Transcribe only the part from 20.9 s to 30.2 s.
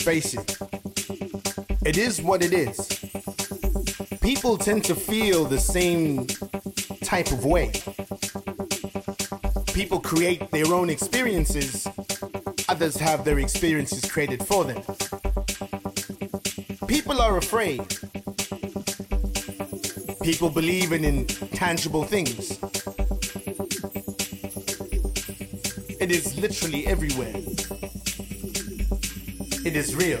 in intangible things. It is literally everywhere. It is real.